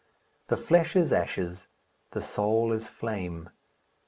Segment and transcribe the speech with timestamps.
[0.47, 1.67] The flesh is ashes,
[2.09, 3.51] the soul is flame.